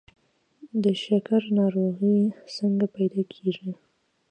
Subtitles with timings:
[0.83, 2.17] د شکر ناروغي
[2.55, 3.71] څنګه پیدا کیږي؟